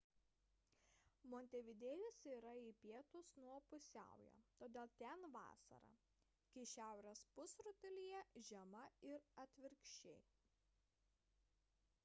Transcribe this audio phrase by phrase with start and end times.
[1.31, 4.31] montevidėjas yra į pietus nuo pusiaujo
[4.61, 5.91] todėl ten vasara
[6.55, 10.25] kai šiaurės pusrutulyje žiema ir atvirkščiai